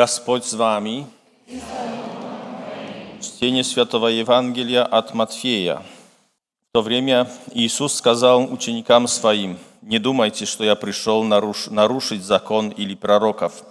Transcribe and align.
Господь 0.00 0.46
с 0.46 0.54
вами. 0.54 1.06
Чтение 3.20 3.62
Святого 3.62 4.06
Евангелия 4.06 4.82
от 4.82 5.12
Матфея. 5.12 5.82
В 6.70 6.72
то 6.72 6.80
время 6.80 7.28
Иисус 7.52 7.92
сказал 7.92 8.50
ученикам 8.50 9.06
своим, 9.06 9.58
«Не 9.82 9.98
думайте, 9.98 10.46
что 10.46 10.64
я 10.64 10.74
пришел 10.74 11.22
наруш... 11.22 11.66
нарушить 11.66 12.22
закон 12.22 12.70
или 12.70 12.94
пророков. 12.94 13.62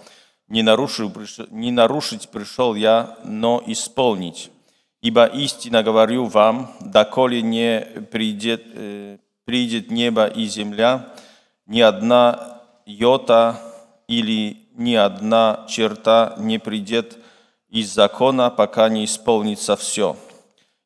Не, 0.47 0.61
нарушу... 0.61 1.11
не 1.49 1.71
нарушить 1.71 2.29
пришел 2.29 2.75
я, 2.75 3.17
но 3.23 3.63
исполнить. 3.65 4.51
Ибо 5.01 5.25
истинно 5.25 5.81
говорю 5.81 6.25
вам, 6.25 6.71
доколе 6.79 7.41
не 7.41 7.81
придет, 8.11 8.61
э, 8.75 9.17
придет 9.45 9.89
небо 9.89 10.27
и 10.27 10.45
земля, 10.45 11.11
ни 11.65 11.81
одна 11.81 12.61
йота 12.85 13.59
или 14.07 14.68
ни 14.79 14.95
одна 14.95 15.65
черта 15.67 16.33
не 16.37 16.57
придет 16.57 17.17
из 17.67 17.93
закона, 17.93 18.49
пока 18.49 18.89
не 18.89 19.05
исполнится 19.05 19.75
все. 19.75 20.15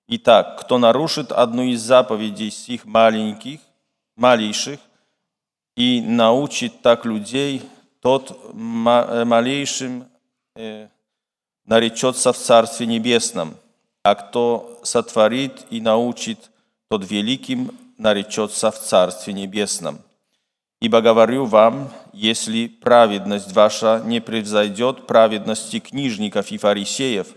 Итак, 0.08 0.60
кто 0.60 0.78
нарушит 0.80 1.32
одну 1.32 1.64
из 1.64 1.82
заповедей 1.82 2.50
сих 2.50 2.86
маленьких, 2.86 3.60
малейших, 4.16 4.80
и 5.76 6.02
научит 6.02 6.82
так 6.82 7.06
людей, 7.06 7.62
тот 8.02 8.54
малейшим 8.54 10.06
э, 10.56 10.88
наречется 11.66 12.34
в 12.34 12.38
Царстве 12.38 12.86
Небесном, 12.86 13.56
а 14.04 14.16
кто 14.16 14.80
сотворит 14.84 15.66
и 15.70 15.80
научит, 15.80 16.52
тот 16.90 17.10
великим 17.10 17.72
наречется 17.98 18.72
в 18.72 18.80
Царстве 18.80 19.34
Небесном. 19.34 20.00
Ибо 20.84 21.00
говорю 21.00 21.46
вам, 21.46 21.90
если 22.12 22.68
праведность 22.68 23.54
ваша 23.54 24.02
не 24.04 24.20
превзойдет 24.20 25.08
праведности 25.08 25.80
книжников 25.80 26.52
и 26.52 26.58
фарисеев, 26.58 27.28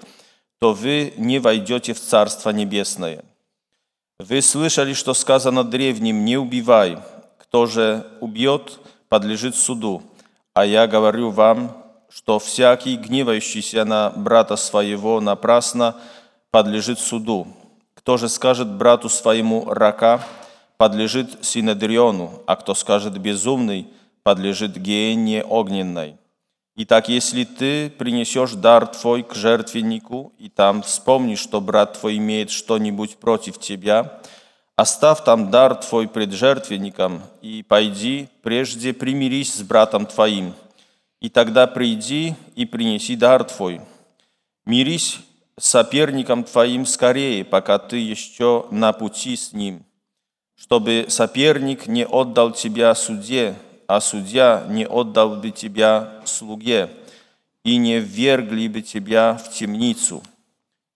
то 0.58 0.72
вы 0.72 1.14
не 1.16 1.38
войдете 1.38 1.94
в 1.94 2.00
Царство 2.00 2.50
Небесное. 2.50 3.24
Вы 4.18 4.42
слышали, 4.42 4.94
что 4.94 5.14
сказано 5.14 5.62
древним 5.62 6.24
«не 6.24 6.36
убивай», 6.36 6.98
кто 7.38 7.66
же 7.66 8.04
убьет, 8.18 8.80
подлежит 9.08 9.54
суду. 9.54 10.02
А 10.52 10.66
я 10.66 10.88
говорю 10.88 11.30
вам, 11.30 11.76
что 12.10 12.40
всякий, 12.40 12.96
гневающийся 12.96 13.84
на 13.84 14.10
брата 14.10 14.56
своего 14.56 15.20
напрасно, 15.20 15.94
подлежит 16.50 16.98
суду. 16.98 17.46
Кто 17.94 18.16
же 18.16 18.28
скажет 18.28 18.66
брату 18.66 19.08
своему 19.08 19.72
«рака», 19.72 20.20
подлежит 20.76 21.44
Синедриону, 21.44 22.42
а 22.46 22.56
кто 22.56 22.74
скажет 22.74 23.18
«безумный», 23.18 23.88
подлежит 24.22 24.76
гиенне 24.76 25.44
огненной. 25.44 26.16
Итак, 26.74 27.08
если 27.08 27.44
ты 27.44 27.88
принесешь 27.88 28.52
дар 28.52 28.86
твой 28.88 29.22
к 29.22 29.34
жертвеннику, 29.34 30.34
и 30.36 30.48
там 30.48 30.82
вспомнишь, 30.82 31.38
что 31.38 31.60
брат 31.60 31.98
твой 31.98 32.16
имеет 32.16 32.50
что-нибудь 32.50 33.16
против 33.16 33.58
тебя, 33.58 34.20
оставь 34.74 35.24
там 35.24 35.50
дар 35.50 35.76
твой 35.76 36.08
пред 36.08 36.32
жертвенником, 36.32 37.22
и 37.40 37.62
пойди, 37.62 38.28
прежде 38.42 38.92
примирись 38.92 39.54
с 39.54 39.62
братом 39.62 40.06
твоим, 40.06 40.54
и 41.20 41.30
тогда 41.30 41.66
приди 41.66 42.34
и 42.56 42.66
принеси 42.66 43.16
дар 43.16 43.44
твой. 43.44 43.80
Мирись 44.66 45.20
с 45.58 45.68
соперником 45.68 46.44
твоим 46.44 46.84
скорее, 46.84 47.44
пока 47.44 47.78
ты 47.78 47.96
еще 47.96 48.66
на 48.70 48.92
пути 48.92 49.36
с 49.36 49.52
ним– 49.52 49.84
чтобы 50.56 51.06
соперник 51.08 51.86
не 51.86 52.04
отдал 52.04 52.52
тебя 52.52 52.94
суде, 52.94 53.54
а 53.86 54.00
судья 54.00 54.66
не 54.68 54.86
отдал 54.86 55.36
бы 55.36 55.50
тебя 55.50 56.22
слуге, 56.24 56.90
и 57.62 57.76
не 57.76 58.00
ввергли 58.00 58.68
бы 58.68 58.82
тебя 58.82 59.34
в 59.34 59.52
темницу. 59.52 60.22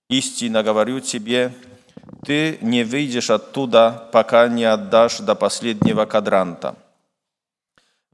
Истинно 0.09 0.63
говорю 0.63 1.01
тебе, 1.01 1.53
ты 2.25 2.59
не 2.63 2.85
выйдешь 2.85 3.31
оттуда, 3.31 4.09
пока 4.13 4.49
не 4.49 4.65
отдашь 4.65 5.19
до 5.19 5.35
последнего 5.35 6.07
кадранта. 6.07 6.77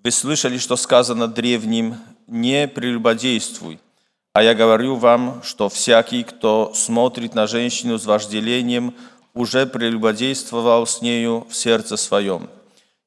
Вы 0.02 0.10
слышали, 0.10 0.58
что 0.58 0.76
сказано 0.76 1.26
древним, 1.26 1.96
не 2.26 2.68
прелюбодействуй. 2.68 3.78
А 4.34 4.42
я 4.42 4.54
говорю 4.54 4.96
вам, 4.96 5.42
что 5.42 5.68
всякий, 5.70 6.22
кто 6.22 6.72
смотрит 6.74 7.34
на 7.34 7.46
женщину 7.46 7.98
с 7.98 8.04
вожделением– 8.04 8.94
уже 9.36 9.66
прелюбодействовал 9.66 10.86
с 10.86 11.02
нею 11.02 11.46
в 11.48 11.54
сердце 11.54 11.96
своем. 11.96 12.48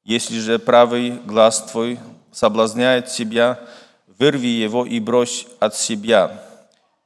Если 0.04 0.38
же 0.38 0.58
правый 0.58 1.10
глаз 1.26 1.60
твой 1.70 1.98
соблазняет 2.32 3.08
тебя, 3.08 3.58
вырви 4.18 4.46
его 4.46 4.86
и 4.86 5.00
брось 5.00 5.46
от 5.58 5.74
себя, 5.74 6.40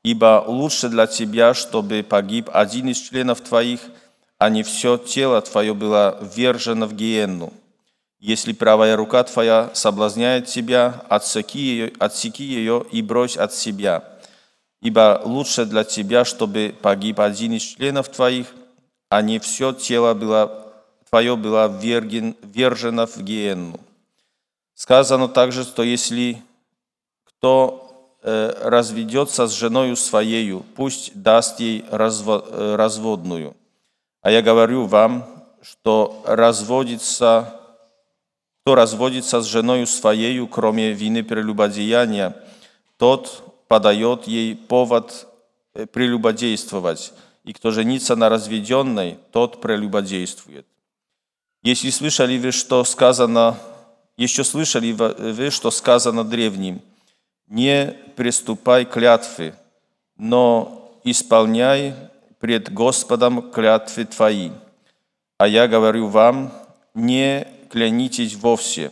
ибо 0.02 0.44
лучше 0.46 0.90
для 0.90 1.06
тебя, 1.06 1.54
чтобы 1.54 2.04
погиб 2.06 2.50
один 2.52 2.88
из 2.88 2.98
членов 2.98 3.40
твоих, 3.40 3.80
а 4.38 4.50
не 4.50 4.62
все 4.62 4.98
тело 4.98 5.40
твое 5.40 5.72
было 5.72 6.18
ввержено 6.20 6.86
в 6.86 6.92
гиенну. 6.92 7.52
Если 8.20 8.52
правая 8.52 8.94
рука 8.94 9.24
твоя 9.24 9.70
соблазняет 9.72 10.46
тебя, 10.46 11.02
отсеки 11.08 11.58
ее, 11.58 11.92
отсеки 11.98 12.44
ее 12.44 12.84
и 12.92 13.00
брось 13.00 13.38
от 13.38 13.54
себя, 13.54 14.04
ибо 14.82 15.22
лучше 15.24 15.64
для 15.64 15.84
тебя, 15.84 16.26
чтобы 16.26 16.74
погиб 16.82 17.20
один 17.20 17.54
из 17.54 17.62
членов 17.62 18.10
твоих– 18.10 18.48
а 19.08 19.22
не 19.22 19.38
все 19.38 19.72
тело 19.72 20.14
было, 20.14 20.72
твое 21.08 21.36
было 21.36 21.66
верген, 21.80 22.36
вержено 22.42 23.06
в 23.06 23.18
гиенну. 23.18 23.80
Сказано 24.74 25.28
также, 25.28 25.62
что 25.62 25.82
если 25.82 26.42
кто 27.24 28.18
э, 28.22 28.54
разведется 28.62 29.46
с 29.46 29.52
женою 29.52 29.96
своею, 29.96 30.64
пусть 30.74 31.12
даст 31.14 31.60
ей 31.60 31.84
разво, 31.90 32.44
э, 32.48 32.76
разводную. 32.76 33.54
А 34.22 34.30
я 34.30 34.42
говорю 34.42 34.86
вам, 34.86 35.26
что 35.62 36.22
разводится, 36.26 37.60
кто 38.62 38.74
разводится 38.74 39.40
с 39.40 39.46
женою 39.46 39.86
своею, 39.86 40.48
кроме 40.48 40.92
вины 40.92 41.22
прелюбодеяния, 41.22 42.34
тот 42.96 43.44
подает 43.68 44.26
ей 44.26 44.56
повод 44.56 45.26
э, 45.74 45.86
прелюбодействовать 45.86 47.12
и 47.44 47.52
кто 47.52 47.70
женится 47.70 48.16
на 48.16 48.28
разведенной, 48.28 49.18
тот 49.30 49.60
прелюбодействует. 49.60 50.66
Если 51.62 51.90
слышали 51.90 52.38
вы, 52.38 52.52
что 52.52 52.82
сказано, 52.84 53.56
еще 54.16 54.44
слышали 54.44 54.92
вы, 54.92 55.50
что 55.50 55.70
сказано 55.70 56.24
древним, 56.24 56.80
не 57.48 57.94
приступай 58.16 58.86
клятвы, 58.86 59.54
но 60.16 60.90
исполняй 61.04 61.94
пред 62.40 62.72
Господом 62.72 63.50
клятвы 63.50 64.06
твои. 64.06 64.50
А 65.38 65.46
я 65.46 65.68
говорю 65.68 66.08
вам, 66.08 66.52
не 66.94 67.46
клянитесь 67.70 68.36
вовсе, 68.36 68.90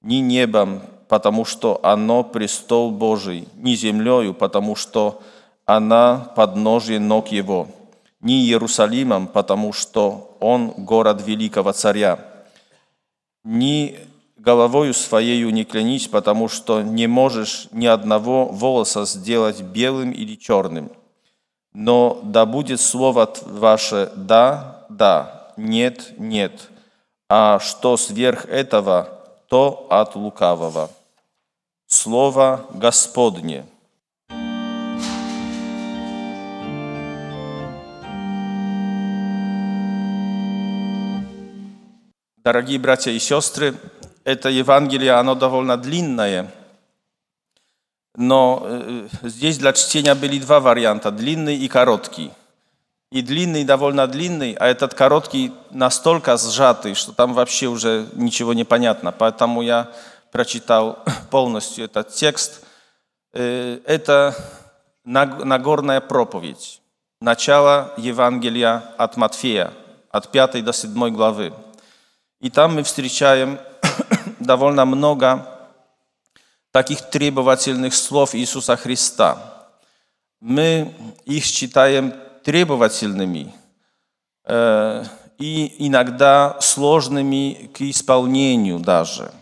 ни 0.00 0.16
небом, 0.16 0.82
потому 1.08 1.44
что 1.44 1.80
оно 1.82 2.22
престол 2.22 2.92
Божий, 2.92 3.48
ни 3.56 3.74
землею, 3.74 4.34
потому 4.34 4.76
что 4.76 5.22
она 5.64 6.32
подножие 6.36 7.00
ног 7.00 7.28
Его– 7.28 7.68
ни 8.20 8.44
Иерусалимом, 8.44 9.26
потому 9.26 9.72
что 9.72 10.36
он 10.40 10.68
город 10.68 11.22
великого 11.26 11.72
царя, 11.72 12.18
ни 13.44 13.98
головою 14.36 14.94
своею 14.94 15.50
не 15.50 15.64
клянись, 15.64 16.08
потому 16.08 16.48
что 16.48 16.82
не 16.82 17.06
можешь 17.06 17.68
ни 17.72 17.86
одного 17.86 18.46
волоса 18.46 19.04
сделать 19.04 19.60
белым 19.60 20.10
или 20.10 20.34
черным. 20.34 20.90
Но 21.72 22.20
да 22.24 22.46
будет 22.46 22.80
слово 22.80 23.32
ваше 23.46 24.12
«да», 24.16 24.86
«да», 24.88 25.52
«нет», 25.56 26.18
«нет», 26.18 26.68
а 27.28 27.60
что 27.60 27.96
сверх 27.96 28.44
этого, 28.46 29.08
то 29.48 29.86
от 29.88 30.16
лукавого. 30.16 30.90
Слово 31.86 32.66
Господне– 32.74 33.66
Дорогие 42.42 42.78
братья 42.78 43.10
и 43.10 43.18
сестры, 43.18 43.74
это 44.24 44.48
Евангелие, 44.48 45.12
оно 45.12 45.34
довольно 45.34 45.76
длинное, 45.76 46.50
Но 48.16 48.62
э, 48.64 49.08
здесь 49.24 49.58
для 49.58 49.74
чтения 49.74 50.14
были 50.14 50.38
два 50.38 50.58
варианта, 50.58 51.10
длинный 51.10 51.56
и 51.56 51.68
короткий. 51.68 52.30
И 53.12 53.20
длинный 53.20 53.64
довольно 53.64 54.06
длинный, 54.06 54.54
а 54.54 54.68
этот 54.68 54.94
короткий 54.94 55.52
настолько 55.70 56.38
сжатый, 56.38 56.94
что 56.94 57.12
там 57.12 57.34
вообще 57.34 57.66
уже 57.66 58.06
ничего 58.14 58.54
не 58.54 58.64
понятно. 58.64 59.12
Поэтому 59.12 59.60
я 59.60 59.90
прочитал 60.32 60.98
полностью 61.30 61.84
этот 61.84 62.08
текст. 62.08 62.64
Э, 63.34 63.80
это 63.84 64.34
Нагорная 65.04 66.00
проповедь. 66.00 66.80
Начало 67.20 67.92
Евангелия 67.98 68.82
от 68.96 69.18
Матфея, 69.18 69.72
от 70.10 70.32
5 70.32 70.64
до 70.64 70.72
7 70.72 71.10
главы. 71.10 71.52
И 72.40 72.48
там 72.48 72.74
мы 72.74 72.82
встречаем 72.82 73.58
довольно 74.40 74.84
много 74.86 75.46
таких 76.70 77.10
требовательных 77.10 77.94
слов 77.94 78.34
Иисуса 78.34 78.76
Христа. 78.76 79.68
Мы 80.40 80.94
их 81.26 81.44
считаем 81.44 82.14
требовательными 82.42 83.54
э, 84.44 85.04
и 85.38 85.86
иногда 85.86 86.56
сложными 86.60 87.70
к 87.74 87.82
исполнению 87.82 88.78
даже. 88.78 89.32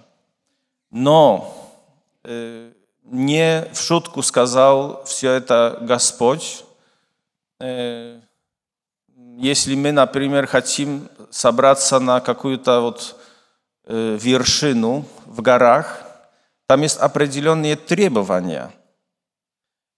Но 0.90 1.54
э, 2.24 2.72
не 3.04 3.68
в 3.72 3.80
шутку 3.80 4.22
сказал 4.22 5.04
все 5.04 5.32
это 5.32 5.78
Господь. 5.82 6.64
Э, 7.60 8.20
если 9.38 9.74
мы, 9.74 9.92
например, 9.92 10.46
хотим 10.46 11.08
собраться 11.30 11.98
на 12.00 12.20
какую-то 12.20 12.80
вот 12.80 13.16
э, 13.84 14.16
вершину 14.20 15.04
в 15.26 15.42
горах, 15.42 16.02
там 16.66 16.82
есть 16.82 16.98
определенные 16.98 17.76
требования. 17.76 18.72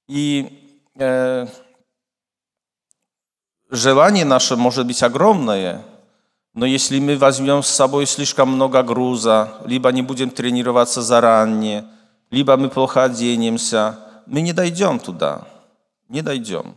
И 0.09 0.79
э, 0.99 1.47
желание 3.71 4.25
наше 4.25 4.57
может 4.57 4.87
быть 4.87 5.03
огромное, 5.03 5.85
но 6.55 6.67
если 6.67 6.99
мы 6.99 7.17
возьмем 7.17 7.63
с 7.63 7.69
собой 7.69 8.07
слишком 8.07 8.51
много 8.51 8.83
груза, 8.83 9.55
либо 9.65 9.93
не 9.93 10.03
будем 10.03 10.31
тренироваться 10.31 11.01
заранее, 11.03 11.87
либо 12.31 12.57
мы 12.57 12.69
плохо 12.69 13.05
оденемся, 13.05 13.99
мы 14.27 14.41
не 14.41 14.53
дойдем 14.53 14.99
туда, 14.99 15.47
не 16.09 16.23
дойдем. 16.23 16.75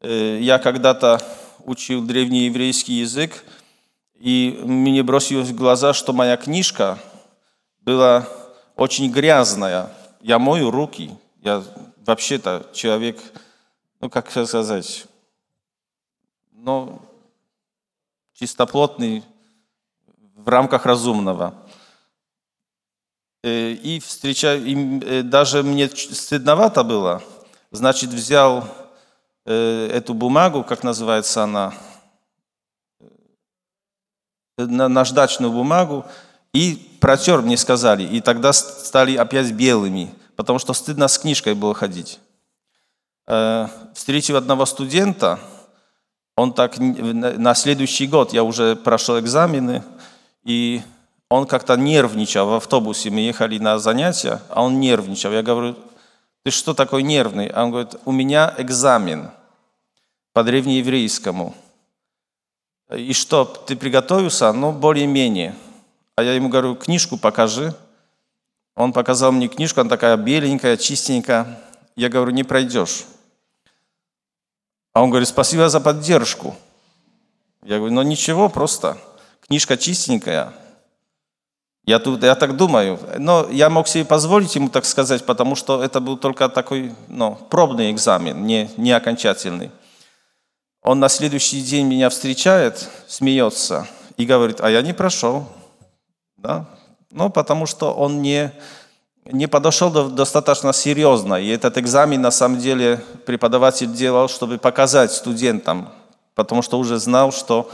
Э, 0.00 0.38
я 0.40 0.58
когда-то 0.58 1.20
учил 1.64 2.02
древнееврейский 2.02 3.00
язык, 3.00 3.44
и 4.14 4.58
мне 4.64 5.02
бросилось 5.02 5.48
в 5.48 5.56
глаза, 5.56 5.92
что 5.92 6.12
моя 6.12 6.36
книжка 6.36 6.98
была 7.80 8.28
очень 8.76 9.10
грязная. 9.10 9.90
Я 10.20 10.38
мою 10.38 10.70
руки, 10.70 11.10
я 11.42 11.62
вообще-то 12.06 12.66
человек, 12.72 13.18
ну 14.00 14.08
как 14.08 14.30
сказать, 14.30 15.06
ну, 16.52 17.00
чистоплотный 18.32 19.22
в 20.36 20.48
рамках 20.48 20.86
разумного. 20.86 21.54
Э, 23.42 23.72
и 23.72 24.00
встречаю, 24.00 24.64
и 24.64 25.00
э, 25.00 25.22
даже 25.22 25.62
мне 25.62 25.88
стыдновато 25.88 26.82
было, 26.82 27.22
значит, 27.70 28.10
взял 28.10 28.66
эту 29.44 30.14
бумагу, 30.14 30.64
как 30.64 30.82
называется 30.82 31.44
она, 31.44 31.74
на 34.56 34.88
наждачную 34.88 35.52
бумагу, 35.52 36.04
и 36.52 36.96
протер, 37.00 37.42
мне 37.42 37.56
сказали, 37.56 38.04
и 38.04 38.20
тогда 38.20 38.52
стали 38.52 39.16
опять 39.16 39.50
белыми, 39.52 40.14
потому 40.36 40.58
что 40.58 40.72
стыдно 40.72 41.08
с 41.08 41.18
книжкой 41.18 41.54
было 41.54 41.74
ходить. 41.74 42.20
Встретил 43.94 44.36
одного 44.36 44.64
студента, 44.66 45.40
он 46.36 46.52
так 46.52 46.78
на 46.78 47.54
следующий 47.54 48.06
год, 48.06 48.32
я 48.32 48.42
уже 48.44 48.76
прошел 48.76 49.18
экзамены, 49.18 49.82
и 50.44 50.82
он 51.28 51.46
как-то 51.46 51.76
нервничал 51.76 52.46
в 52.46 52.54
автобусе, 52.54 53.10
мы 53.10 53.20
ехали 53.20 53.58
на 53.58 53.78
занятия, 53.78 54.40
а 54.48 54.62
он 54.62 54.78
нервничал. 54.78 55.32
Я 55.32 55.42
говорю, 55.42 55.76
ты 56.44 56.50
что 56.50 56.74
такой 56.74 57.02
нервный? 57.02 57.48
А 57.48 57.64
он 57.64 57.70
говорит, 57.70 57.96
у 58.04 58.12
меня 58.12 58.54
экзамен 58.58 59.30
по 60.32 60.44
древнееврейскому. 60.44 61.54
И 62.94 63.14
что, 63.14 63.44
ты 63.44 63.76
приготовился? 63.76 64.52
Ну, 64.52 64.70
более-менее. 64.70 65.56
А 66.16 66.22
я 66.22 66.34
ему 66.34 66.50
говорю, 66.50 66.76
книжку 66.76 67.16
покажи. 67.16 67.74
Он 68.76 68.92
показал 68.92 69.32
мне 69.32 69.48
книжку, 69.48 69.80
она 69.80 69.88
такая 69.88 70.16
беленькая, 70.18 70.76
чистенькая. 70.76 71.60
Я 71.96 72.10
говорю, 72.10 72.30
не 72.32 72.44
пройдешь. 72.44 73.04
А 74.92 75.02
он 75.02 75.10
говорит, 75.10 75.28
спасибо 75.28 75.68
за 75.70 75.80
поддержку. 75.80 76.54
Я 77.62 77.78
говорю, 77.78 77.94
ну 77.94 78.02
ничего, 78.02 78.50
просто 78.50 78.98
книжка 79.46 79.78
чистенькая, 79.78 80.52
я, 81.86 81.98
тут, 81.98 82.22
я 82.22 82.34
так 82.34 82.56
думаю. 82.56 82.98
Но 83.18 83.46
я 83.50 83.68
мог 83.68 83.88
себе 83.88 84.04
позволить 84.04 84.54
ему 84.54 84.68
так 84.70 84.84
сказать, 84.84 85.24
потому 85.26 85.54
что 85.54 85.82
это 85.82 86.00
был 86.00 86.16
только 86.16 86.48
такой 86.48 86.94
ну, 87.08 87.36
пробный 87.50 87.90
экзамен, 87.90 88.46
не, 88.46 88.70
не 88.76 88.92
окончательный. 88.92 89.70
Он 90.82 91.00
на 91.00 91.08
следующий 91.08 91.62
день 91.62 91.86
меня 91.86 92.08
встречает, 92.08 92.88
смеется 93.06 93.86
и 94.16 94.26
говорит, 94.26 94.60
а 94.60 94.70
я 94.70 94.82
не 94.82 94.92
прошел. 94.92 95.46
Да? 96.36 96.66
Ну, 97.10 97.30
потому 97.30 97.66
что 97.66 97.92
он 97.92 98.22
не, 98.22 98.52
не 99.24 99.46
подошел 99.46 99.90
достаточно 100.10 100.72
серьезно. 100.72 101.34
И 101.34 101.48
этот 101.48 101.78
экзамен 101.78 102.20
на 102.20 102.30
самом 102.30 102.58
деле 102.58 103.02
преподаватель 103.26 103.92
делал, 103.92 104.28
чтобы 104.28 104.58
показать 104.58 105.12
студентам, 105.12 105.88
потому 106.34 106.62
что 106.62 106.78
уже 106.78 106.98
знал, 106.98 107.32
что 107.32 107.70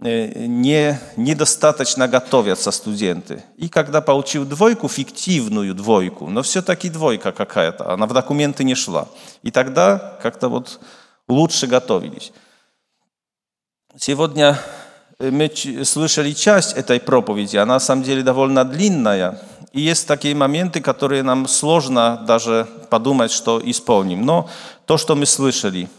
не, 0.00 0.98
недостаточно 1.16 2.06
готовятся 2.06 2.70
студенты. 2.70 3.42
И 3.56 3.68
когда 3.68 4.00
получил 4.00 4.44
двойку, 4.44 4.88
фиктивную 4.88 5.74
двойку, 5.74 6.28
но 6.28 6.42
все-таки 6.42 6.88
двойка 6.88 7.32
какая-то, 7.32 7.92
она 7.92 8.06
в 8.06 8.12
документы 8.12 8.64
не 8.64 8.74
шла. 8.74 9.08
И 9.42 9.50
тогда 9.50 10.18
как-то 10.22 10.48
вот 10.48 10.80
лучше 11.26 11.66
готовились. 11.66 12.32
Сегодня 13.96 14.58
э, 15.18 15.30
мы 15.30 15.50
слышали 15.84 16.32
часть 16.32 16.76
этой 16.76 17.00
проповеди, 17.00 17.56
она 17.56 17.74
на 17.74 17.80
самом 17.80 18.04
деле 18.04 18.22
довольно 18.22 18.64
длинная, 18.64 19.40
и 19.72 19.80
есть 19.80 20.06
такие 20.06 20.34
моменты, 20.34 20.80
которые 20.80 21.24
нам 21.24 21.48
сложно 21.48 22.22
даже 22.26 22.68
подумать, 22.88 23.32
что 23.32 23.60
исполним. 23.64 24.24
Но 24.24 24.48
то, 24.86 24.96
что 24.96 25.16
мы 25.16 25.26
слышали, 25.26 25.90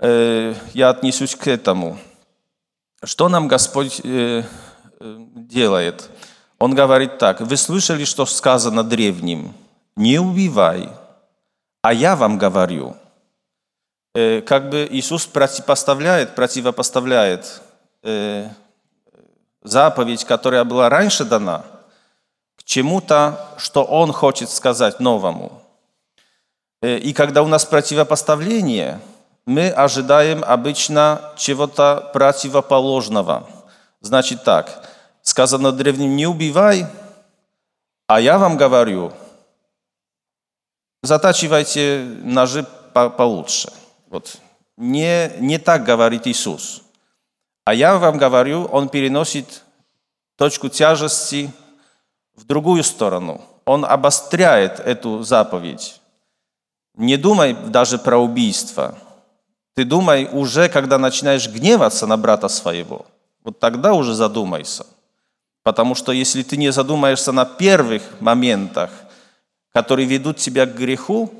э, 0.00 0.54
я 0.74 0.90
отнесусь 0.90 1.36
к 1.36 1.46
этому– 1.46 1.98
что 3.04 3.28
нам 3.28 3.48
Господь 3.48 4.00
э, 4.04 4.44
э, 5.00 5.16
делает? 5.34 6.08
Он 6.58 6.74
говорит 6.74 7.18
так, 7.18 7.40
вы 7.40 7.56
слышали, 7.56 8.04
что 8.04 8.26
сказано 8.26 8.84
древним? 8.84 9.54
Не 9.96 10.18
убивай, 10.18 10.88
а 11.82 11.92
я 11.92 12.14
вам 12.14 12.38
говорю. 12.38 12.96
Э, 14.14 14.40
как 14.40 14.70
бы 14.70 14.86
Иисус 14.90 15.26
противопоставляет, 15.26 16.34
противопоставляет 16.34 17.62
заповедь, 19.62 20.24
которая 20.24 20.64
была 20.64 20.88
раньше 20.88 21.24
дана, 21.24 21.64
к 22.56 22.64
чему-то, 22.64 23.48
что 23.58 23.84
Он 23.84 24.12
хочет 24.12 24.50
сказать 24.50 24.98
новому. 24.98 25.62
И 26.82 27.12
когда 27.12 27.44
у 27.44 27.46
нас 27.46 27.64
противопоставление– 27.64 29.00
мы 29.46 29.70
ожидаем 29.70 30.44
обычно 30.44 31.32
чего-то 31.36 32.10
противоположного. 32.12 33.48
Значит 34.00 34.44
так, 34.44 34.88
сказано 35.22 35.72
древним, 35.72 36.16
не 36.16 36.26
убивай, 36.26 36.86
а 38.06 38.20
я 38.20 38.38
вам 38.38 38.56
говорю, 38.56 39.12
затачивайте 41.02 42.04
ножи 42.22 42.64
получше. 42.92 43.72
Вот. 44.08 44.36
Не, 44.76 45.32
не 45.38 45.58
так 45.58 45.84
говорит 45.84 46.26
Иисус. 46.26 46.82
А 47.64 47.74
я 47.74 47.96
вам 47.96 48.18
говорю, 48.18 48.64
Он 48.66 48.88
переносит 48.88 49.62
точку 50.36 50.68
тяжести 50.68 51.52
в 52.34 52.44
другую 52.44 52.82
сторону. 52.82 53.40
Он 53.64 53.84
обостряет 53.84 54.80
эту 54.80 55.22
заповедь. 55.22 56.00
Не 56.94 57.16
думай 57.16 57.54
даже 57.54 57.98
про 57.98 58.18
убийство– 58.18 58.98
ты 59.74 59.84
думай 59.84 60.28
уже, 60.30 60.68
когда 60.68 60.98
начинаешь 60.98 61.48
гневаться 61.48 62.06
на 62.06 62.16
брата 62.16 62.48
своего, 62.48 63.06
вот 63.44 63.58
тогда 63.58 63.94
уже 63.94 64.14
задумайся. 64.14 64.86
Потому 65.62 65.94
что 65.94 66.12
если 66.12 66.42
ты 66.42 66.56
не 66.56 66.72
задумаешься 66.72 67.32
на 67.32 67.44
первых 67.44 68.02
моментах, 68.20 68.90
которые 69.72 70.06
ведут 70.06 70.36
тебя 70.36 70.66
к 70.66 70.74
греху, 70.74 71.32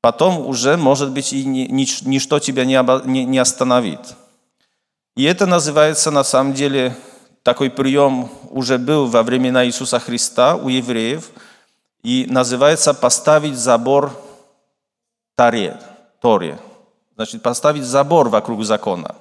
потом 0.00 0.46
уже, 0.46 0.76
может 0.76 1.10
быть, 1.10 1.32
и 1.32 1.44
ничто 1.44 2.38
тебя 2.38 2.64
не 2.64 3.38
остановит. 3.38 4.00
И 5.16 5.24
это 5.24 5.46
называется 5.46 6.10
на 6.10 6.24
самом 6.24 6.54
деле, 6.54 6.96
такой 7.42 7.70
прием 7.70 8.30
уже 8.50 8.78
был 8.78 9.06
во 9.06 9.22
времена 9.22 9.66
Иисуса 9.66 9.98
Христа 9.98 10.56
у 10.56 10.68
евреев, 10.68 11.30
И 12.02 12.26
называется 12.28 12.92
«поставить 12.92 13.56
забор 13.56 14.12
Таре», 15.36 15.80
Торе. 16.20 16.58
Значит, 17.16 17.42
поставить 17.42 17.84
забор 17.84 18.28
вокруг 18.28 18.64
закона. 18.64 19.14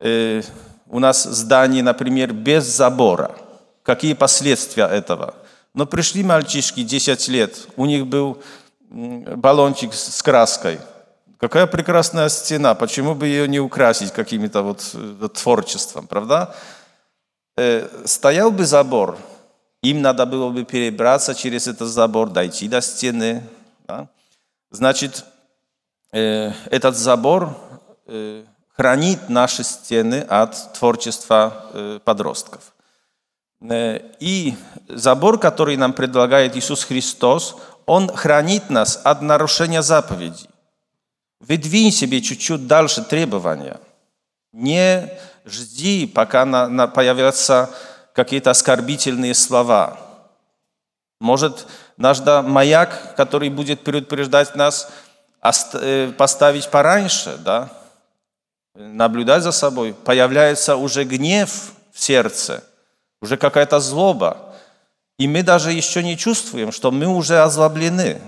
Э, 0.00 0.42
у 0.88 0.98
нас 0.98 1.22
здание, 1.22 1.82
например, 1.82 2.32
без 2.32 2.64
забора. 2.64 3.30
Какие 3.82 4.14
последствия 4.14 4.86
этого? 4.86 5.34
Но 5.72 5.86
пришли 5.86 6.24
мальчишки 6.24 6.82
10 6.82 7.28
лет, 7.28 7.68
у 7.76 7.86
них 7.86 8.06
был 8.06 8.42
баллончик 8.90 9.94
с 9.94 10.20
краской. 10.22 10.80
Какая 11.38 11.66
прекрасная 11.66 12.28
стена, 12.28 12.74
почему 12.74 13.14
бы 13.14 13.26
ее 13.26 13.48
не 13.48 13.60
украсить 13.60 14.12
каким-то 14.12 14.62
вот 14.62 14.90
э, 14.94 15.28
творчеством, 15.32 16.06
правда? 16.06 16.54
Э, 17.56 17.88
стоял 18.04 18.50
бы 18.50 18.66
забор, 18.66 19.16
им 19.82 20.02
надо 20.02 20.26
было 20.26 20.50
бы 20.50 20.64
перебраться 20.64 21.34
через 21.34 21.66
этот 21.66 21.88
забор, 21.88 22.30
дойти 22.30 22.68
до 22.68 22.80
стены. 22.82 23.42
Да? 23.86 24.08
Значит, 24.70 25.24
этот 26.12 26.96
забор 26.96 27.56
хранит 28.76 29.28
наши 29.28 29.62
стены 29.62 30.22
от 30.28 30.72
творчества 30.72 32.00
подростков. 32.04 32.72
И 33.62 34.54
забор, 34.88 35.38
который 35.38 35.76
нам 35.76 35.92
предлагает 35.92 36.56
Иисус 36.56 36.84
Христос, 36.84 37.56
он 37.86 38.08
хранит 38.08 38.70
нас 38.70 39.00
от 39.04 39.20
нарушения 39.22 39.82
заповедей. 39.82 40.48
Выдвинь 41.40 41.92
себе 41.92 42.20
чуть-чуть 42.20 42.66
дальше 42.66 43.02
требования. 43.02 43.80
Не 44.52 45.10
жди, 45.44 46.06
пока 46.06 46.44
на, 46.44 46.68
на 46.68 46.86
появятся 46.86 47.70
какие-то 48.14 48.50
оскорбительные 48.50 49.34
слова. 49.34 49.98
Может, 51.20 51.66
наш 51.96 52.20
да, 52.20 52.42
маяк, 52.42 53.14
который 53.16 53.48
будет 53.48 53.80
предупреждать 53.80 54.54
нас, 54.54 54.88
э, 54.88 55.09
поставить 56.16 56.68
пораньше, 56.68 57.36
да? 57.38 57.70
наблюдать 58.74 59.42
за 59.42 59.52
собой. 59.52 59.94
Появляется 59.94 60.76
уже 60.76 61.04
гнев 61.04 61.72
в 61.92 62.00
сердце, 62.00 62.64
уже 63.20 63.36
какая-то 63.36 63.80
злоба. 63.80 64.38
И 65.18 65.28
мы 65.28 65.42
даже 65.42 65.72
еще 65.72 66.02
не 66.02 66.16
чувствуем, 66.16 66.72
что 66.72 66.90
мы 66.90 67.06
уже 67.06 67.42
озлоблены, 67.42 68.20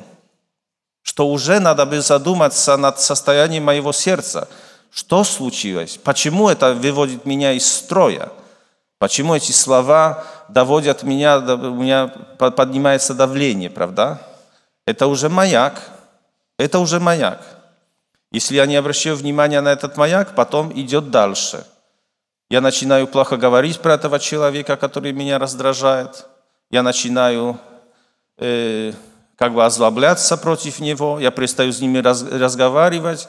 что 1.02 1.28
уже 1.28 1.58
надо 1.58 1.86
бы 1.86 2.00
задуматься 2.00 2.76
над 2.76 3.00
состоянием 3.00 3.64
моего 3.64 3.92
сердца. 3.92 4.48
Что 4.90 5.24
случилось? 5.24 5.98
Почему 6.02 6.50
это 6.50 6.74
выводит 6.74 7.24
меня 7.24 7.52
из 7.52 7.70
строя? 7.70 8.28
Почему 8.98 9.34
эти 9.34 9.52
слова 9.52 10.24
доводят 10.48 11.02
меня, 11.02 11.38
у 11.38 11.74
меня 11.74 12.08
поднимается 12.38 13.14
давление, 13.14 13.70
правда? 13.70 14.20
Это 14.86 15.06
уже 15.06 15.30
маяк. 15.30 15.80
Это 16.62 16.78
уже 16.78 17.00
маяк. 17.00 17.40
Если 18.30 18.56
я 18.56 18.66
не 18.66 18.76
обращаю 18.76 19.16
внимания 19.16 19.60
на 19.60 19.72
этот 19.72 19.96
маяк, 19.96 20.34
потом 20.34 20.72
идет 20.78 21.10
дальше. 21.10 21.66
Я 22.50 22.60
начинаю 22.60 23.06
плохо 23.06 23.36
говорить 23.36 23.80
про 23.80 23.94
этого 23.94 24.18
человека, 24.18 24.76
который 24.76 25.12
меня 25.12 25.38
раздражает– 25.38 26.26
я 26.72 26.82
начинаю 26.82 27.58
э, 28.38 28.94
как 29.36 29.52
бы 29.52 29.64
озлобляться 29.64 30.38
против 30.38 30.80
него, 30.80 31.20
я 31.20 31.30
перестаю 31.30 31.70
с 31.70 31.80
ними 31.80 31.98
раз, 31.98 32.22
разговаривать, 32.22 33.28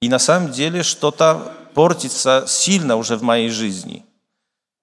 и 0.00 0.08
на 0.08 0.18
самом 0.18 0.50
деле 0.50 0.82
что-то 0.82 1.52
портится 1.74 2.44
сильно 2.48 2.96
уже 2.96 3.16
в 3.16 3.22
моей 3.22 3.50
жизни. 3.50 4.04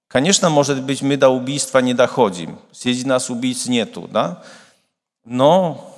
Конечно, 0.07 0.50
может 0.50 0.81
быть, 0.83 1.01
мы 1.01 1.17
до 1.17 1.29
убийства 1.29 1.79
не 1.79 1.95
доходим, 1.95 2.59
среди 2.71 3.05
нас 3.05 3.31
убийц 3.31 3.65
нету, 3.65 4.07
да? 4.12 4.43
но, 5.25 5.88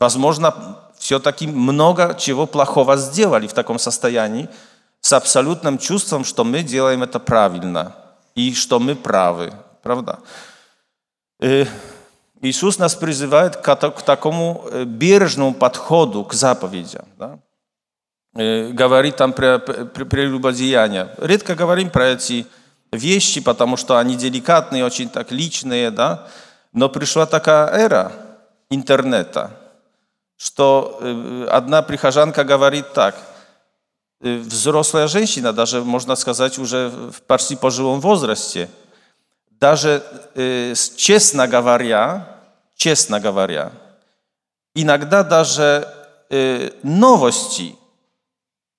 возможно, 0.00 0.78
все-таки 0.98 1.46
много 1.46 2.16
чего 2.18 2.46
плохого 2.46 2.96
сделали 2.96 3.46
в 3.46 3.52
таком 3.52 3.78
состоянии, 3.78 4.48
с 5.00 5.12
абсолютным 5.12 5.78
чувством, 5.78 6.24
что 6.24 6.44
мы 6.44 6.62
делаем 6.62 7.02
это 7.02 7.20
правильно 7.20 7.94
и 8.34 8.54
что 8.54 8.80
мы 8.80 8.96
правы 8.96 9.52
правда? 9.82 10.18
Иисус 12.42 12.78
нас 12.78 12.94
призывает 12.94 13.56
к 13.56 14.02
такому 14.02 14.64
бережному 14.84 15.54
подходу 15.54 16.24
к 16.24 16.32
заповедям. 16.34 17.06
Да? 17.18 17.38
Говорит 18.34 19.16
там 19.16 19.32
про 19.32 19.58
прелюбодеяние. 19.58 21.14
Редко 21.18 21.54
говорим 21.54 21.90
про 21.90 22.08
эти 22.08 22.46
вещи, 22.92 23.40
потому 23.40 23.76
что 23.76 23.98
они 23.98 24.16
деликатные, 24.16 24.84
очень 24.84 25.08
так 25.08 25.32
личные, 25.32 25.90
да? 25.90 26.28
но 26.72 26.88
пришла 26.88 27.26
такая 27.26 27.68
эра 27.68 28.12
интернета, 28.70 29.50
что 30.40 31.46
одна 31.50 31.82
прихожанка 31.82 32.44
говорит 32.44 32.92
так, 32.94 33.14
взрослая 34.20 35.06
женщина, 35.06 35.52
даже 35.52 35.82
можно 35.82 36.16
сказать 36.16 36.58
уже 36.58 36.88
в 36.88 37.22
почти 37.22 37.56
пожилом 37.56 38.00
возрасте– 38.00 38.68
даже, 39.60 40.02
э, 40.34 40.74
честно 40.96 41.46
говоря, 41.46 42.26
честно 42.76 43.20
говоря, 43.20 43.72
иногда 44.74 45.22
даже 45.22 45.86
э, 46.30 46.70
новости 46.82 47.76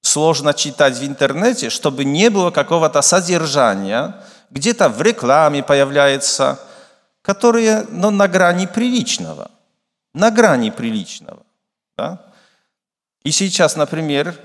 сложно 0.01 0.53
читать 0.53 0.97
в 0.97 1.05
интернете, 1.05 1.69
чтобы 1.69 2.03
не 2.03 2.29
было 2.29 2.49
какого-то 2.49 3.03
содержания, 3.03 4.15
где-то 4.49 4.89
в 4.89 5.01
рекламе 5.01 5.61
появляется, 5.61 6.59
которые 7.21 7.85
ну, 7.91 8.09
на 8.09 8.27
грани 8.27 8.65
приличного. 8.65 9.51
На 10.15 10.31
грани 10.31 10.71
приличного. 10.71 11.43
Да? 12.01 12.19
И 13.23 13.31
сейчас, 13.31 13.75
например, 13.75 14.35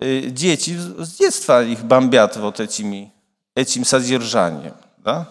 э, 0.00 0.30
дети 0.30 0.70
с 0.70 1.18
детства 1.18 1.62
их 1.62 1.84
бомбят 1.84 2.36
вот 2.36 2.58
этими, 2.58 3.12
этим 3.54 3.84
содержанием. 3.84 4.74
Да? 4.96 5.28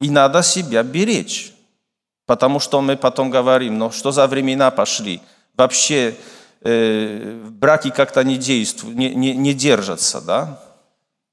И 0.00 0.10
надо 0.10 0.42
себя 0.42 0.82
беречь. 0.82 1.54
Потому 2.26 2.58
что 2.58 2.80
мы 2.80 2.96
потом 2.96 3.30
говорим, 3.30 3.78
ну 3.78 3.92
что 3.92 4.10
за 4.10 4.26
времена 4.26 4.70
пошли? 4.72 5.20
Вообще 5.56 6.16
э, 6.62 7.40
браки 7.50 7.90
как-то 7.90 8.24
не 8.24 8.36
действуют, 8.36 8.96
не, 8.96 9.14
не, 9.14 9.36
не 9.36 9.54
держатся, 9.54 10.20
да? 10.20 10.60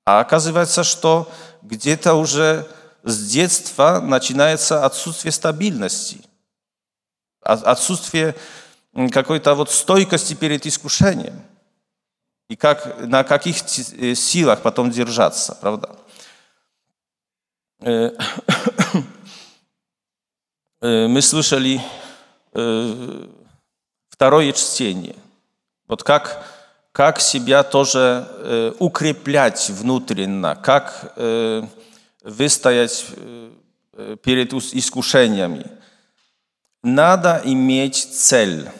А 0.06 0.20
оказывается, 0.20 0.84
что 0.84 1.32
где-то 1.64 2.14
уже 2.14 2.68
с 3.04 3.30
детства 3.30 4.02
начинается 4.04 4.86
отсутствие 4.86 5.32
стабильности, 5.32 6.22
отсутствие 7.42 8.36
какой-то 9.12 9.54
вот 9.54 9.70
стойкости 9.70 10.34
перед 10.34 10.66
искушением. 10.66 11.42
И 12.50 12.56
как, 12.56 13.00
на 13.01 13.24
каких 13.24 13.58
э, 13.98 14.16
силах 14.16 14.62
потом 14.62 14.89
держаться, 14.89 15.56
правда? 15.62 15.96
Э, 17.82 18.12
э, 20.82 21.08
мы 21.08 21.22
слышали 21.22 21.82
второе 24.10 24.51
чтение. 24.54 25.16
Вот 25.88 26.01
как, 26.01 26.44
как 26.92 27.20
себя 27.20 27.62
тоже 27.62 28.74
укреплять 28.80 29.70
внутренно, 29.70 30.56
как 30.56 31.13
выстоять 32.24 33.06
перед 34.24 34.54
искушениями. 34.54 35.70
Надо 36.82 37.42
иметь 37.44 37.96
цель. 37.96 38.72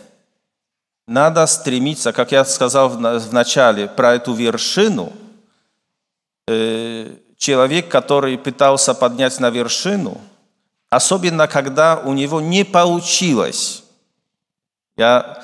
Надо 1.08 1.46
стремиться, 1.48 2.12
как 2.12 2.32
я 2.32 2.44
сказал 2.46 2.90
в 2.90 3.34
начале, 3.34 3.88
про 3.88 4.16
эту 4.16 4.34
вершину– 4.34 5.14
человек, 7.38 7.88
который 7.88 8.38
пытался 8.38 8.94
поднять 8.94 9.40
на 9.40 9.50
вершину, 9.50 10.20
особенно 10.90 11.48
когда 11.48 11.98
у 11.98 12.14
него 12.14 12.42
не 12.42 12.64
получилось. 12.66 13.84
Я 14.98 15.44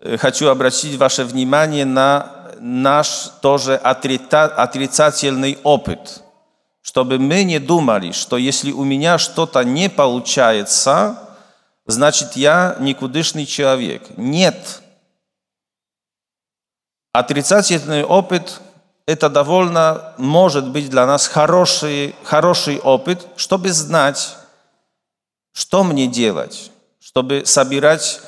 э, 0.00 0.16
хочу 0.16 0.48
обратить 0.48 0.96
ваше 0.96 1.24
внимание 1.24 1.84
на 1.84 2.36
наш 2.60 3.30
тоже 3.40 3.76
отрицательный 3.76 5.58
опыт, 5.62 6.22
чтобы 6.82 7.18
мы 7.18 7.44
не 7.44 7.58
думали, 7.58 8.12
что 8.12 8.36
если 8.36 8.72
у 8.72 8.84
меня 8.84 9.16
что-то 9.16 9.64
не 9.64 9.88
получается, 9.88 11.18
значит 11.86 12.36
я 12.36 12.76
никудышный 12.80 13.46
человек. 13.46 14.02
Нет. 14.16 14.82
Отрицательный 17.12 18.04
опыт 18.04 18.60
это 19.06 19.28
довольно 19.28 20.14
может 20.18 20.68
быть 20.68 20.88
для 20.88 21.06
нас 21.06 21.26
хороший, 21.26 22.14
хороший 22.22 22.78
опыт, 22.78 23.26
чтобы 23.34 23.70
знать, 23.70 24.36
что 25.52 25.82
мне 25.82 26.06
делать, 26.06 26.70
чтобы 27.00 27.42
собирать 27.44 28.20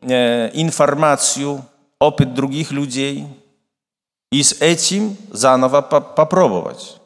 э, 0.00 0.50
информацию, 0.54 1.62
опыт 1.98 2.32
других 2.32 2.70
людей 2.70 3.26
и 4.32 4.42
с 4.42 4.54
этим 4.60 5.18
заново 5.30 5.82
по 5.82 6.00
попробовать. 6.00 6.98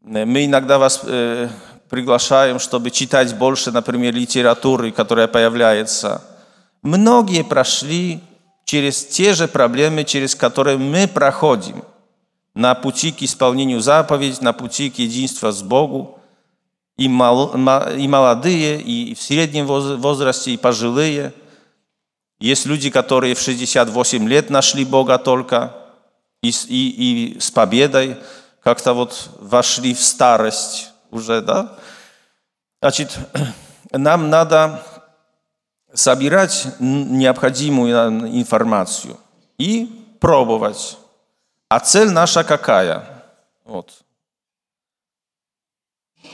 Мы 0.00 0.44
иногда 0.44 0.78
вас, 0.78 1.00
э, 1.02 1.48
приглашаем, 1.88 2.60
чтобы 2.60 2.92
читать 2.92 3.34
больше, 3.36 3.72
например, 3.72 4.14
литературы, 4.14 4.92
которая 4.92 5.26
появляется. 5.26 6.22
Многие 6.82 7.42
прошли 7.42 8.22
через 8.68 9.02
те 9.02 9.32
же 9.32 9.48
проблемы, 9.48 10.04
через 10.04 10.34
которые 10.34 10.76
мы 10.76 11.08
проходим 11.08 11.82
на 12.52 12.74
пути 12.74 13.12
к 13.12 13.22
исполнению 13.22 13.80
заповедей, 13.80 14.36
на 14.42 14.52
пути 14.52 14.90
к 14.90 14.98
единству 14.98 15.50
с 15.50 15.62
Богом. 15.62 16.16
И, 16.98 17.08
молодые, 17.08 18.78
и 18.82 19.14
в 19.14 19.22
среднем 19.22 19.66
возрасте, 19.66 20.50
и 20.50 20.58
пожилые. 20.58 21.32
Есть 22.40 22.66
люди, 22.66 22.90
которые 22.90 23.34
в 23.34 23.40
68 23.40 24.28
лет 24.28 24.50
нашли 24.50 24.84
Бога 24.84 25.16
только 25.16 25.74
и, 26.42 26.50
и, 26.50 27.36
и 27.36 27.40
с 27.40 27.50
победой 27.50 28.18
как-то 28.62 28.92
вот 28.92 29.30
вошли 29.38 29.94
в 29.94 30.02
старость 30.02 30.90
уже, 31.10 31.40
да? 31.40 31.78
Значит, 32.82 33.16
нам 33.92 34.28
надо 34.28 34.82
собирать 35.92 36.68
необходимую 36.78 37.92
информацию 38.38 39.16
и 39.58 40.16
пробовать. 40.20 40.98
А 41.68 41.80
цель 41.80 42.10
наша 42.10 42.44
какая? 42.44 43.24
Вот. 43.64 44.02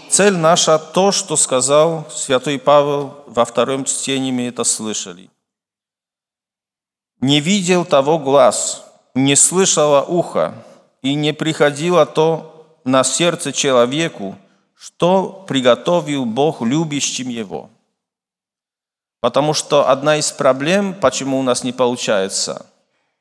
Цель 0.09 0.37
наша 0.37 0.79
то, 0.79 1.13
что 1.13 1.37
сказал 1.37 2.09
святой 2.11 2.59
Павел 2.59 3.25
во 3.27 3.45
втором 3.45 3.85
чтении, 3.85 4.31
мы 4.31 4.49
это 4.49 4.65
слышали. 4.65 5.31
Не 7.21 7.41
видел 7.41 7.85
того 7.85 8.19
глаз, 8.19 8.85
не 9.15 9.35
слышало 9.35 10.03
ухо, 10.03 10.55
и 11.03 11.15
не 11.15 11.33
приходило 11.33 12.07
то 12.07 12.79
на 12.85 13.03
сердце 13.05 13.53
человеку, 13.53 14.37
что 14.75 15.45
приготовил 15.49 16.25
Бог 16.25 16.63
любящим 16.63 17.29
его. 17.29 17.71
Потому 19.25 19.55
что 19.55 19.89
одна 19.89 20.19
из 20.19 20.31
проблем, 20.33 20.93
почему 20.93 21.39
у 21.39 21.43
нас 21.43 21.65
не 21.65 21.73
получается, 21.73 22.67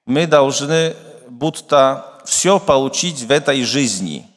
мы 0.06 0.28
должны 0.28 0.98
будто 1.30 2.20
все 2.26 2.60
получить 2.60 3.22
в 3.22 3.32
этой 3.32 3.64
жизни. 3.64 4.28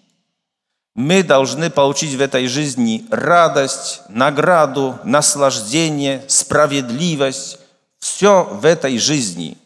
Мы 0.94 1.24
должны 1.24 1.68
получить 1.68 2.14
в 2.14 2.20
этой 2.20 2.46
жизни 2.46 3.04
радость, 3.10 4.02
награду, 4.08 5.00
наслаждение, 5.02 6.22
справедливость. 6.28 7.58
Все 7.98 8.44
в 8.44 8.64
этой 8.64 8.96
жизни. 8.98 9.58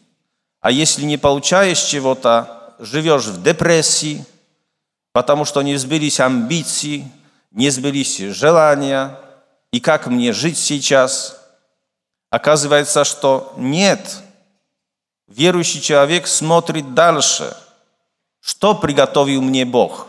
А 0.59 0.71
если 0.71 1.03
не 1.03 1.17
получаешь 1.17 1.83
чего-то, 1.83 2.73
живешь 2.79 3.25
в 3.25 3.43
депрессии, 3.43 4.25
потому 5.13 5.45
что 5.45 5.61
не 5.61 5.75
сбились 5.75 6.19
амбиции, 6.19 7.11
не 7.51 7.69
сбились 7.69 8.17
желания, 8.17 9.19
и 9.71 9.79
как 9.79 10.07
мне 10.07 10.33
жить 10.33 10.57
сейчас? 10.57 11.37
Оказывается, 12.31 13.03
что 13.03 13.53
нет– 13.55 14.23
верующий 15.31 15.81
человек 15.81 16.27
смотрит 16.27 16.93
дальше. 16.93 17.55
Что 18.39 18.75
приготовил 18.75 19.41
мне 19.41 19.65
Бог? 19.65 20.07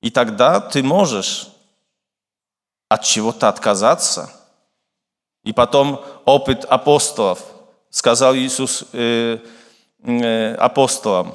И 0.00 0.10
тогда 0.10 0.60
ты 0.60 0.82
можешь 0.82 1.48
от 2.88 3.02
чего-то 3.02 3.48
отказаться. 3.48 4.30
И 5.42 5.52
потом 5.52 6.04
опыт 6.24 6.64
апостолов. 6.64 7.42
Сказал 7.90 8.34
Иисус 8.36 8.84
э, 8.92 9.38
э, 10.02 10.54
апостолам. 10.54 11.34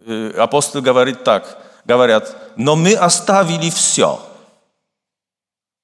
Э, 0.00 0.32
апостол 0.38 0.80
говорит 0.80 1.24
так, 1.24 1.62
говорят, 1.84 2.34
но 2.56 2.74
мы 2.74 2.94
оставили 2.94 3.68
все. 3.70 4.20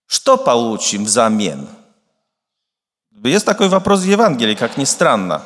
Что 0.06 0.38
получим 0.38 1.04
взамен? 1.04 1.68
Есть 3.24 3.46
такой 3.46 3.68
вопрос 3.68 4.00
в 4.00 4.11
Евангелии, 4.11 4.55
как 4.55 4.76
ни 4.76 4.85
странно. 4.85 5.42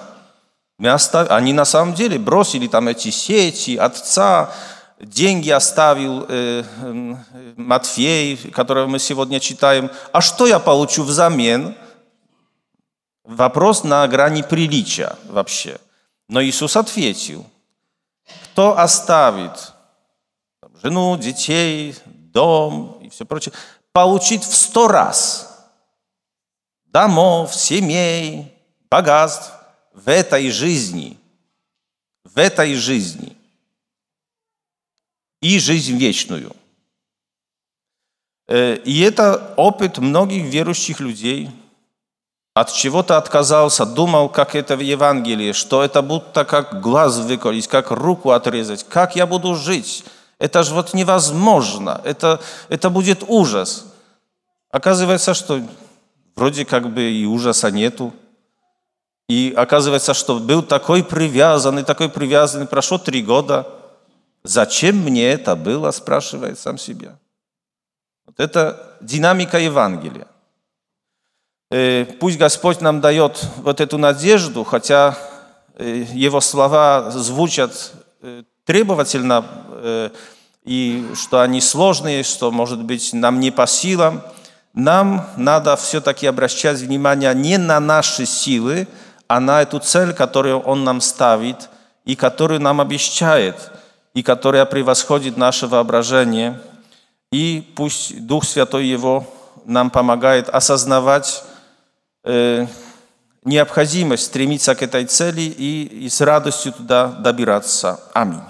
Мы 0.78 0.90
остав... 0.90 1.30
Они 1.30 1.52
на 1.52 1.64
самом 1.64 1.94
деле 1.94 2.18
бросили 2.18 2.66
там 2.66 2.88
эти 2.88 3.11
сети, 3.11 3.76
отца, 3.76 4.52
деньги 4.98 5.50
оставил 5.50 6.26
э, 6.28 6.64
э, 6.83 7.14
Матфей, 7.56 8.37
которого 8.37 8.87
мы 8.87 8.98
сегодня 8.98 9.40
читаем. 9.40 9.90
А 10.12 10.20
что 10.20 10.46
я 10.46 10.59
получу 10.59 11.04
взамен? 11.04 11.76
Вопрос 13.24 13.85
на 13.85 14.06
грани 14.09 14.42
приличия 14.42 15.16
вообще. 15.28 15.78
Но 16.28 16.42
Иисус 16.42 16.76
ответил, 16.76 17.46
кто 18.44 18.76
оставит 18.76 19.72
жену, 20.83 21.16
детей, 21.16 21.94
дом 22.04 22.98
и 23.02 23.11
все 23.11 23.24
прочее, 23.24 23.52
получит 23.92 24.42
в 24.42 24.54
сто 24.56 24.88
раз– 24.88 25.46
домов, 26.92 27.55
семей, 27.55 28.53
богатств 28.90 29.53
в 29.92 30.09
этой 30.09 30.50
жизни, 30.50 31.16
в 32.24 32.38
этой 32.38 32.74
жизни 32.74 33.37
и 35.40 35.59
жизнь 35.59 35.96
вечную. 35.96 36.55
Э, 38.48 38.76
и 38.76 39.00
это 39.00 39.55
опыт 39.57 39.98
многих 39.98 40.44
верующих 40.44 41.00
людей. 41.00 41.50
От 42.53 42.72
чего-то 42.72 43.16
отказался, 43.16 43.87
думал, 43.87 44.29
как 44.29 44.57
это 44.57 44.76
в 44.76 44.81
Евангелии, 44.81 45.53
что 45.53 45.85
это 45.85 46.03
будто 46.03 46.44
как 46.44 46.81
глаз 46.81 47.18
выколить, 47.18 47.68
как 47.68 47.92
руку 47.92 48.33
отрезать. 48.33 48.85
Как 48.88 49.14
я 49.14 49.26
буду 49.26 49.55
жить? 49.55 50.05
Это 50.38 50.64
же 50.64 50.74
вот 50.74 50.92
невозможно. 50.92 52.00
Это, 52.05 52.40
это 52.68 52.90
будет 52.90 53.22
ужас. 53.29 53.87
Оказывается, 54.70 55.33
что 55.33 55.62
вроде 56.36 56.64
как 56.64 56.92
бы 56.92 57.02
и 57.02 57.24
ужаса 57.24 57.70
нету. 57.70 58.12
И 59.28 59.54
оказывается, 59.56 60.14
что 60.14 60.40
был 60.40 60.62
такой 60.62 61.04
привязанный, 61.04 61.84
такой 61.84 62.08
привязанный, 62.08 62.66
прошло 62.66 62.98
три 62.98 63.22
года. 63.22 63.66
Зачем 64.42 64.96
мне 64.96 65.30
это 65.30 65.54
было, 65.54 65.90
спрашивает 65.92 66.58
сам 66.58 66.78
себя. 66.78 67.18
Вот 68.26 68.40
это 68.40 68.96
динамика 69.00 69.58
Евангелия. 69.58 70.26
Э, 71.70 72.04
пусть 72.18 72.38
Господь 72.38 72.80
нам 72.80 73.00
дает 73.00 73.46
вот 73.58 73.80
эту 73.80 73.98
надежду, 73.98 74.64
хотя 74.64 75.16
э, 75.76 76.04
Его 76.12 76.40
слова 76.40 77.10
звучат 77.10 77.92
э, 78.22 78.42
требовательно, 78.64 80.12
и 80.62 81.06
что 81.14 81.40
они 81.40 81.60
сложные, 81.60 82.22
что, 82.22 82.50
может 82.50 82.82
быть, 82.82 83.12
нам 83.14 83.40
не 83.40 83.50
по 83.50 83.66
силам– 83.66 84.22
нам 84.74 85.26
надо 85.37 85.76
все-таки 85.76 86.26
обращать 86.26 86.78
внимание 86.78 87.35
не 87.35 87.59
на 87.59 87.80
наши 87.80 88.26
силы, 88.26 88.87
а 89.26 89.40
на 89.40 89.62
эту 89.62 89.78
цель, 89.80 90.12
которую 90.12 90.61
Он 90.61 90.85
нам 90.85 91.00
ставит 91.00 91.68
и 92.04 92.16
которую 92.16 92.61
нам 92.61 92.80
обещает, 92.80 93.56
и 94.14 94.22
которая 94.22 94.64
превосходит 94.64 95.37
наше 95.37 95.66
воображение. 95.66 96.61
И 97.33 97.72
пусть 97.76 98.26
Дух 98.26 98.44
Святой 98.44 98.87
Его 98.87 99.26
нам 99.64 99.90
помогает 99.90 100.48
осознавать 100.48 101.44
э, 102.24 102.66
необходимость 103.44 104.24
стремиться 104.24 104.74
к 104.74 104.83
этой 104.83 105.04
цели 105.04 105.42
и, 105.42 106.06
и 106.06 106.09
с 106.09 106.20
радостью 106.20 106.72
туда 106.72 107.06
добираться. 107.09 108.00
Аминь. 108.12 108.42